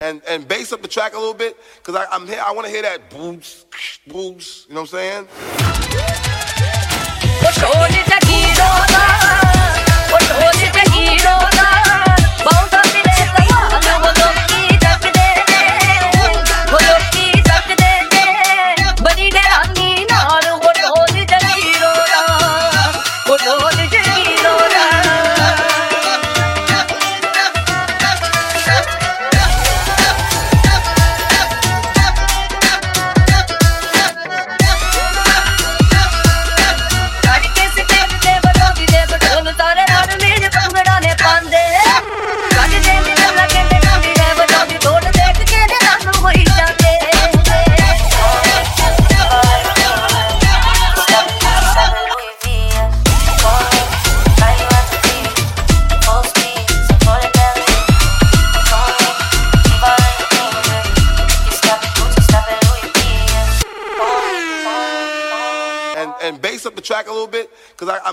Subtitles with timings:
[0.00, 2.40] and and bass up the track a little bit because I'm here.
[2.46, 3.66] I want to hear that booms,
[4.06, 4.66] booms.
[4.68, 6.27] You know what I'm saying?
[66.28, 68.00] And bass up the track a little bit because I'm